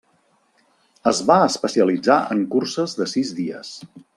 Es 1.11 1.19
va 1.31 1.35
especialitzar 1.49 2.17
en 2.37 2.43
curses 2.57 2.99
de 3.03 3.11
sis 3.13 3.35
dies. 3.43 3.79